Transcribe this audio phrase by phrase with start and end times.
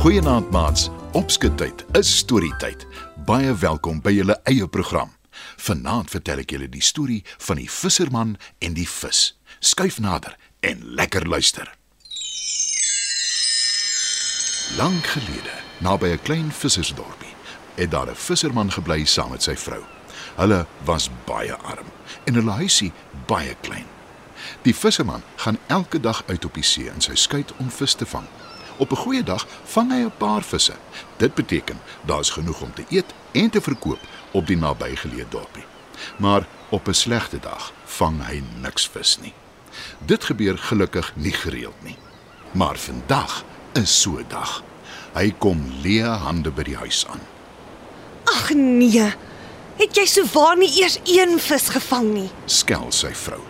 [0.00, 0.88] Goeienaand maats.
[1.12, 2.86] Opskuttyd is storietyd.
[3.28, 5.10] Baie welkom by julle eie program.
[5.60, 8.30] Vanaand vertel ek julle die storie van die visserman
[8.64, 9.20] en die vis.
[9.60, 11.68] Skuif nader en lekker luister.
[14.80, 15.52] Lank gelede,
[15.84, 17.36] naby 'n klein vissersdorpie,
[17.76, 19.84] het daar 'n visserman gebly saam met sy vrou.
[20.36, 21.92] Hulle was baie arm
[22.24, 22.92] en hulle huisie
[23.26, 23.86] baie klein.
[24.62, 28.06] Die visserman gaan elke dag uit op die see in sy skuit om vis te
[28.06, 28.26] vang.
[28.80, 30.76] Op 'n goeie dag vang hy 'n paar visse.
[31.16, 35.64] Dit beteken daar's genoeg om te eet en te verkoop op die nabygeleë dorpie.
[36.16, 39.32] Maar op 'n slegte dag vang hy niks vis nie.
[39.98, 41.96] Dit gebeur gelukkig nie gereeld nie.
[42.50, 44.62] Maar vandag is so 'n dag.
[45.12, 47.20] Hy kom leë hande by die huis aan.
[48.24, 49.12] Ag nee.
[49.76, 52.30] Het jy souwaar nie eers een vis gevang nie?
[52.44, 53.40] Skel sy vrou.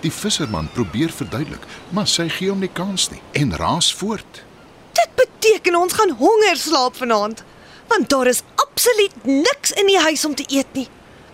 [0.00, 4.42] Die visserman probeer verduidelik, maar sy gee hom nie kans nie en raas voort.
[5.14, 7.42] Dit beteken ons gaan honger slaap vanaand,
[7.88, 10.88] want daar is absoluut niks in die huis om te eet nie.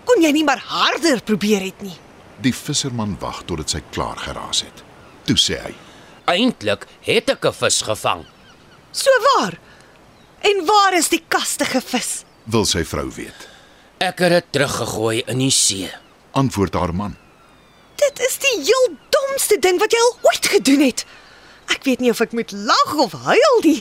[0.04, 1.96] Kon jy nie maar harder probeer het nie?
[2.42, 4.82] Die visserman wag totdat sy klaar geraas het.
[5.28, 5.74] Toe sê hy:
[6.30, 8.24] Eintlik het ek 'n vis gevang.
[8.92, 9.58] So waar.
[10.40, 12.24] En waar is die kastige vis?
[12.44, 13.48] "Wil sy vrou weet?"
[13.98, 15.90] Ek het dit teruggegooi in die see.
[16.32, 17.16] Antwoord haar man.
[17.96, 21.04] Dit is die heel domste ding wat jy al ooit gedoen het.
[21.70, 23.80] Ek weet nie of ek moet lag of huil nie.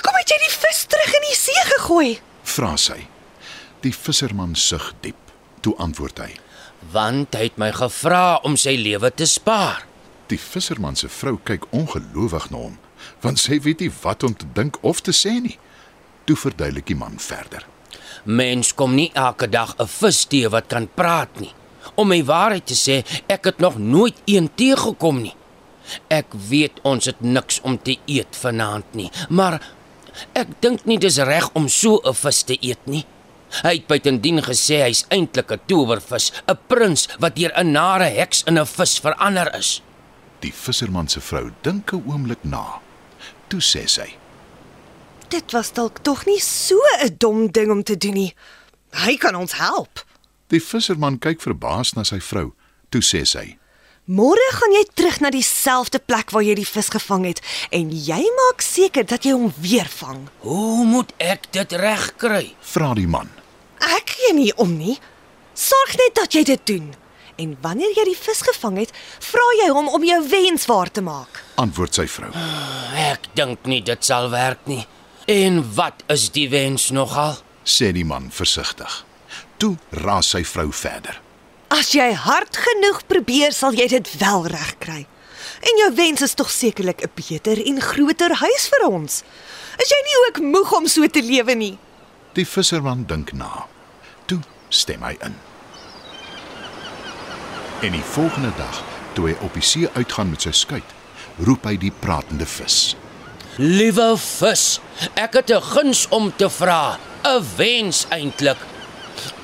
[0.00, 2.10] Kom het jy die vis terug in die see gegooi?
[2.46, 3.00] Vra sy.
[3.82, 5.18] Die visserman sug diep.
[5.64, 6.30] Toe antwoord hy.
[6.92, 9.84] Want hy het my gevra om sy lewe te spaar.
[10.30, 12.76] Die visserman se vrou kyk ongelowig na hom,
[13.24, 15.56] want sy weet nie wat om te dink of te sê nie.
[16.28, 17.66] Toe verduidelik die man verder.
[18.24, 21.52] Mens kom nie elke dag 'n vis te wat kan praat nie.
[21.96, 25.34] Om my waarheid te sê, ek het nog nooit een teëgekom nie.
[26.08, 29.60] Ek weet ons het niks om te eet vanaand nie, maar
[30.34, 33.04] ek dink nie dis reg om so 'n vis te eet nie.
[33.62, 38.44] Hy het buitendien gesê hy's eintlik 'n towervis, 'n prins wat deur 'n nare heks
[38.46, 39.82] in 'n vis verander is.
[40.40, 42.80] Die visserman se vrou dink 'n oomblik na.
[43.48, 44.16] Toe sê sy:
[45.28, 48.34] Dit was dalk tog nie so 'n dom ding om te doen nie.
[48.90, 50.04] Hy kan ons help.
[50.46, 52.54] Die visserman kyk verbaas na sy vrou.
[52.88, 53.58] Toe sê sy:
[54.10, 57.38] Môre gaan jy terug na dieselfde plek waar jy die vis gevang het
[57.70, 60.24] en jy maak seker dat jy hom weer vang.
[60.42, 62.56] Hoe moet ek dit regkry?
[62.72, 63.30] "Vra die man."
[63.78, 64.98] Ek gee nie om nie.
[65.54, 66.94] Sorg net dat jy dit doen.
[67.36, 71.00] En wanneer jy die vis gevang het, vra jy hom om jou wens waar te
[71.00, 71.42] maak.
[71.54, 72.32] Antwoord sy vrou.
[72.94, 74.86] Ek dink nie dit sal werk nie.
[75.26, 77.36] En wat is die wens nogal?
[77.64, 79.04] Sê die man versigtig.
[79.56, 81.20] Toe raas sy vrou verder.
[81.70, 85.04] As jy hard genoeg probeer, sal jy dit wel regkry.
[85.60, 89.22] En jou wens is tog sekerlik 'n beter en groter huis vir ons.
[89.78, 91.78] Is jy nie ook moeg om so te lewe nie?
[92.32, 93.66] Die visserman dink na.
[94.26, 95.36] Toe stem hy in.
[97.82, 98.82] En die volgende dag,
[99.12, 100.90] toe hy op die see uitgaan met sy skuit,
[101.38, 102.96] roep hy die pratende vis.
[103.56, 104.80] Liewe vis,
[105.14, 108.69] ek het 'n guns om te vra, 'n wens eintlik.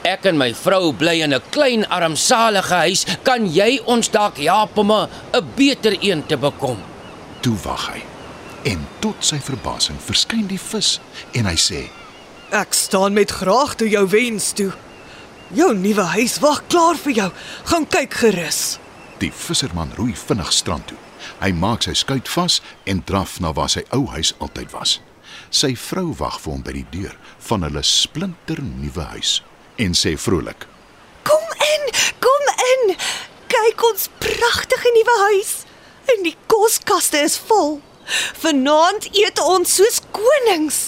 [0.06, 3.04] Ek en my vrou bly in 'n klein armsalige huis.
[3.24, 6.78] Kan jy ons dalk help om 'n 'n beter een te bekom?
[7.40, 8.02] Toe wag hy.
[8.62, 11.00] En tot sy verbasing verskyn die vis
[11.32, 11.90] en hy sê:
[12.50, 14.72] Ek staan met graagte jou wens toe.
[15.52, 17.32] Jou nuwe huis wag klaar vir jou.
[17.64, 18.78] Gaan kyk gerus.
[19.18, 20.98] Die visserman roei vinnig strand toe.
[21.40, 25.00] Hy maak sy skuit vas en draf na waar sy ou huis altyd was.
[25.50, 29.42] Sy vrou wag vir hom by die deur van hulle splinternuwe huis
[29.76, 30.66] en sê vrolik:
[31.22, 32.96] Kom in, kom in.
[33.46, 35.52] Kyk ons pragtige nuwe huis.
[36.14, 37.80] En die koskaste is vol.
[38.42, 40.78] Vanaand eet ons soos konings.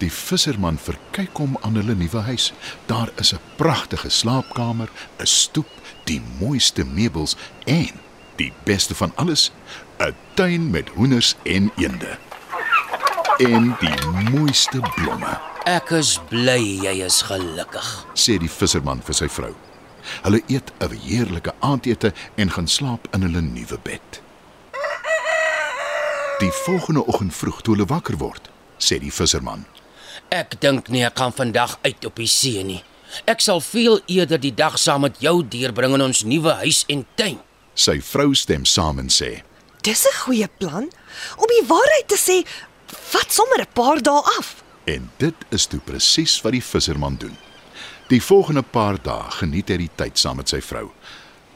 [0.00, 2.52] Die visserman verkyk hom aan hulle nuwe huis.
[2.86, 5.70] Daar is 'n pragtige slaapkamer, 'n stoep,
[6.04, 8.00] die mooiste meubels en
[8.36, 9.50] die beste van alles,
[9.98, 12.18] 'n tuin met hoenders en eende.
[13.38, 17.86] En die mooiste blomme, Ek is bly jy is gelukkig.
[18.14, 19.50] sê die visserman vir sy vrou.
[20.22, 24.22] Hulle eet 'n heerlike aandete en gaan slaap in hulle nuwe bed.
[26.38, 29.66] Die volgende oggend vroeg toe hulle wakker word, sê die visserman:
[30.30, 32.84] Ek dink nie ek gaan vandag uit op die see nie.
[33.24, 37.06] Ek sal veel eerder die dag saam met jou deurbring in ons nuwe huis en
[37.16, 37.40] tuin.
[37.74, 39.42] Sy vrou stem saam en sê:
[39.82, 40.86] Dis 'n goeie plan.
[41.36, 42.46] Om die waarheid te sê,
[42.86, 44.65] vat sommer 'n paar dae af.
[44.86, 47.34] En dit is toe presies wat die visserman doen.
[48.06, 50.92] Die volgende paar dae geniet hy die tyd saam met sy vrou.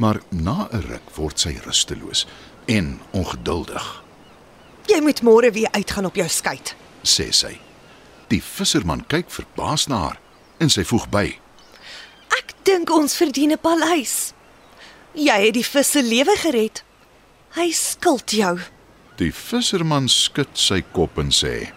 [0.03, 2.27] Maar na 'n ruk word sy rusteloos
[2.67, 4.03] en ongeduldig.
[4.87, 6.59] Jy moet môre weer uitgaan op jou skei.
[7.03, 7.61] sê sy.
[8.29, 10.19] Die visserman kyk verbaas na haar
[10.59, 11.39] en sy voeg by:
[12.39, 14.33] Ek dink ons verdien 'n paleis.
[15.15, 16.83] Jy het die vis se lewe gered.
[17.55, 18.59] Hy skuld jou.
[19.17, 21.73] Die visserman skud sy kop en sê: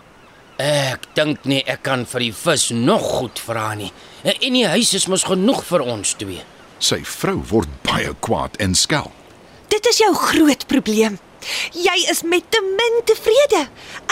[0.63, 3.89] Ek dink nie ek kan vir die vis nog goed vra nie.
[4.24, 6.44] En die huis is mos genoeg vir ons twee.
[6.80, 9.10] Sy vrou word baie kwaad en skel.
[9.74, 11.18] Dit is jou groot probleem.
[11.75, 13.65] Jy is met te min tevrede.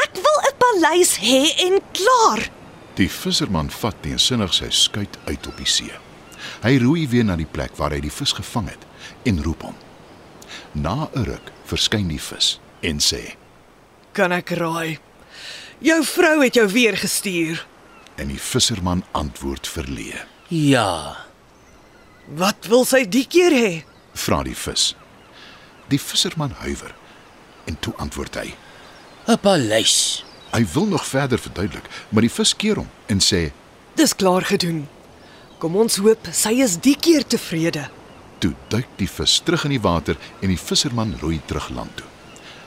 [0.03, 2.50] Ek wil 'n paleis hê en klaar.
[2.95, 5.94] Die visserman vat teensinnig sy skuit uit op die see.
[6.63, 8.83] Hy roei weer na die plek waar hy die vis gevang het
[9.24, 9.75] en roep hom.
[10.74, 13.36] Na 'n ruk verskyn die vis en sê:
[14.12, 15.00] Kan ek raai?
[15.81, 17.66] Jou vrou het jou weer gestuur.
[18.16, 20.25] En die visserman antwoord verleë.
[20.48, 21.25] Ja,
[22.31, 23.72] Wat wil sy die keer hê?
[24.16, 24.92] Vra die vis.
[25.92, 26.94] Die visserman huiwer
[27.68, 28.54] en toe antwoord hy.
[29.28, 30.24] 'n paleis.
[30.51, 33.51] Hy wil nog verder verduidelik, maar die vis keer hom en sê:
[33.95, 34.88] Dis klaar gedoen.
[35.60, 37.89] Kom ons hoop sy is die keer tevrede.
[38.39, 42.07] Toe duik die vis terug in die water en die visserman roei terug land toe.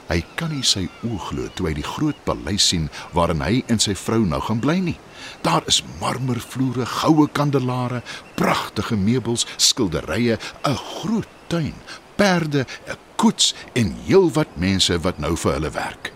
[0.09, 3.79] Hy kan nie sy oë glo toe hy die groot paleis sien waarin hy en
[3.81, 4.99] sy vrou nou gaan bly nie.
[5.43, 8.03] Daar is marmervloere, goue kandelare,
[8.37, 11.75] pragtige meubels, skilderye, 'n groot tuin,
[12.17, 16.13] perde, 'n koets en heelwat mense wat nou vir hulle werk,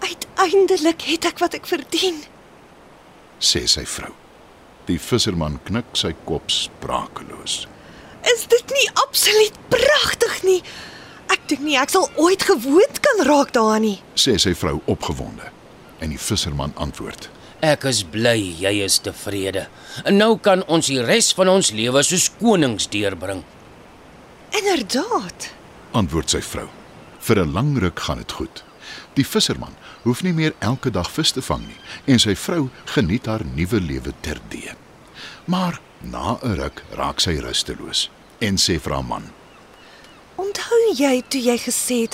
[0.00, 2.22] Uiteindelik het ek wat ek verdien.
[3.40, 4.12] sê sy vrou.
[4.86, 7.66] Die visserman knik sy kop sprakeloos.
[8.24, 10.62] Is dit nie absoluut pragtig nie?
[11.30, 13.98] Ek dink nie ek sal ooit gewoond kan raak daaraan nie.
[14.14, 15.50] sê sy vrou opgewonde.
[16.00, 17.28] En die visserman antwoord:
[17.60, 19.66] Ek is bly jy is tevrede.
[20.04, 23.44] En nou kan ons die res van ons lewe soos konings deurbring.
[24.50, 25.50] Inderdaad.
[25.92, 26.68] antwoord sy vrou.
[27.20, 28.64] Vir 'n lang ruk gaan dit goed.
[29.14, 33.26] Die visserman hoef nie meer elke dag vis te vang nie en sy vrou geniet
[33.26, 34.74] haar nuwe lewe terdee.
[35.46, 38.10] Maar na 'n ruk raak sy rusteloos
[38.40, 39.30] en sê vir haar man:
[40.70, 42.12] Onthou jy toe jy gesê het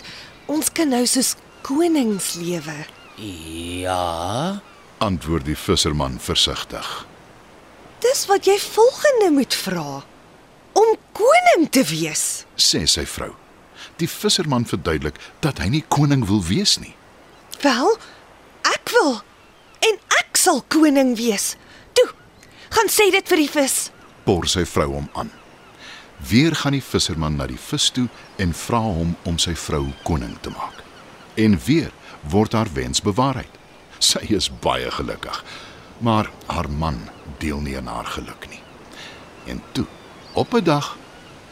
[0.49, 1.35] ons kan nou soos
[1.67, 2.77] konings lewe?
[3.21, 4.63] Ja,
[5.05, 6.89] antwoord die visserman versigtig.
[8.01, 10.01] Dis wat jy volgende moet vra.
[10.73, 12.47] Om koning te wees.
[12.57, 13.35] sê sy vrou.
[14.01, 16.95] Die visserman verduidelik dat hy nie koning wil wees nie.
[17.61, 17.93] Wel,
[18.65, 19.19] ek wil
[19.85, 21.59] en ek sal koning wees.
[21.93, 22.09] Toe,
[22.73, 23.91] gaan sê dit vir die vis.
[24.25, 25.29] Por sy vrou hom aan.
[26.17, 30.37] Weer gaan die visserman na die vis toe en vra hom om sy vrou koning
[30.41, 30.83] te maak.
[31.37, 31.93] En weer
[32.33, 33.53] word haar wens bewaarheid.
[33.99, 35.45] Sy is baie gelukkig,
[35.99, 36.99] maar haar man
[37.39, 38.61] deel nie aan haar geluk nie.
[39.47, 39.87] En toe,
[40.33, 40.97] op 'n dag,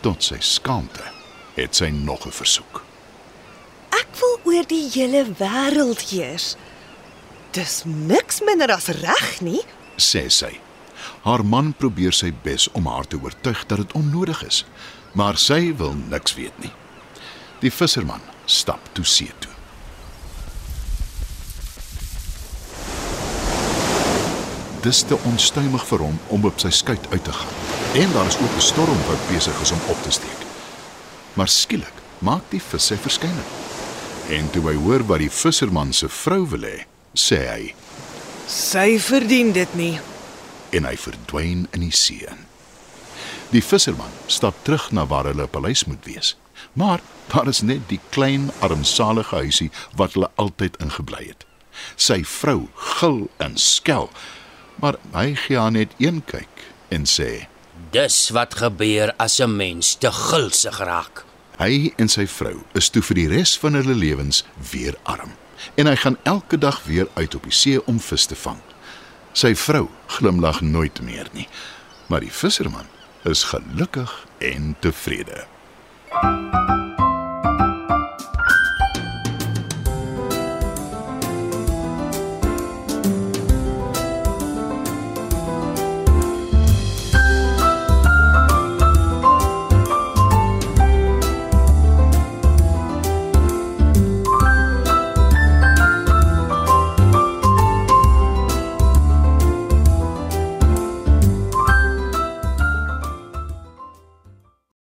[0.01, 1.05] tot sy skaamte,
[1.55, 2.85] het sy nog 'n versoek.
[3.91, 6.57] Ek wil oor die hele wêreld heers.
[7.51, 9.63] Dis niks minder as reg nie.
[9.97, 10.64] sê sy.
[11.23, 14.65] Haar man probeer sy bes om haar te oortuig dat dit onnodig is,
[15.13, 16.73] maar sy wil niks weet nie.
[17.61, 19.51] Die visserman stap toe see toe.
[24.85, 27.55] Dis te onstuimig vir hom om op sy skuit uit te gaan.
[28.05, 30.41] En daar is ook 'n storm wat besig is om op te steek.
[31.35, 33.51] Maar skielik maak die vis sy verskyning.
[34.29, 36.85] En toe hy hoor wat die visserman se vrou wil hê,
[37.15, 37.75] sê hy
[38.47, 39.99] Sy verdien dit nie.
[40.75, 42.29] En hy verdwyn in die see.
[43.55, 46.35] Die visserman stap terug na waar hulle paleis moet wees.
[46.75, 47.01] Maar
[47.31, 51.47] daar is net die klein armsalige huisie wat hulle altyd ingebly het.
[51.97, 54.09] Sy vrou gil en skel,
[54.83, 57.47] maar hy gee haar net een kyk en sê:
[57.95, 61.25] dis wat gebeur as 'n mens te gulsig raak.
[61.59, 65.31] Hy en sy vrou is toe vir die res van hulle lewens weer arm
[65.75, 68.59] en hy gaan elke dag weer uit op die see om vis te vang.
[69.35, 71.49] Sy vrou glimlag nooit meer nie,
[72.07, 72.87] maar die visserman
[73.27, 75.43] is gelukkig en tevrede.